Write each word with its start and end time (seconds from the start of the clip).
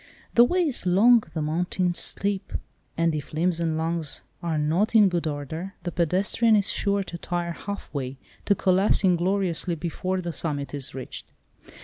"The 0.33 0.43
way 0.43 0.63
is 0.65 0.87
long, 0.87 1.21
the 1.31 1.43
mountain 1.43 1.93
steep," 1.93 2.53
and 2.97 3.13
if 3.13 3.33
limbs 3.33 3.59
and 3.59 3.77
lungs 3.77 4.23
are 4.41 4.57
not 4.57 4.95
in 4.95 5.09
good 5.09 5.27
order, 5.27 5.75
the 5.83 5.91
pedestrian 5.91 6.55
is 6.55 6.71
sure 6.71 7.03
to 7.03 7.19
tire 7.19 7.51
half 7.51 7.93
way, 7.93 8.17
to 8.45 8.55
collapse 8.55 9.03
ingloriously 9.03 9.75
before 9.75 10.19
the 10.19 10.33
summit 10.33 10.73
is 10.73 10.95
reached. 10.95 11.33